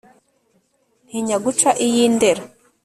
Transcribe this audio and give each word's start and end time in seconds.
Ntinya 1.07 1.37
guca 1.45 1.69
iy' 1.85 1.99
i 2.05 2.07
Ndera 2.15 2.43